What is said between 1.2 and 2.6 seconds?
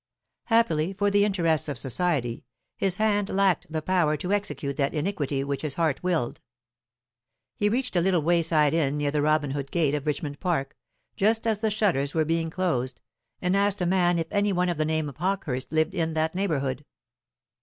interests of society,